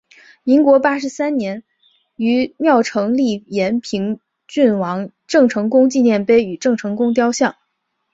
[0.43, 1.63] 民国八十三年
[2.15, 7.55] 于庙埕立延平郡王郑成功纪念碑与郑成功雕像。